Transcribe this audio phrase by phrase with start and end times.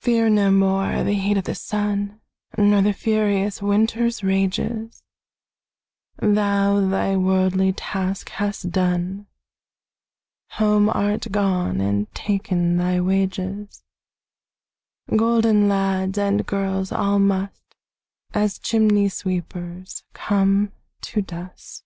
[0.00, 2.20] Fear no more the heat o' the sun,
[2.58, 5.04] Nor the furious winter's rages;
[6.18, 9.28] Thou thy worldly task hast done,
[10.58, 13.84] Home art gone, and ta'en thy wages:
[15.14, 17.76] Golden lads and girls all must,
[18.34, 21.84] As chimney sweepers, come to dust.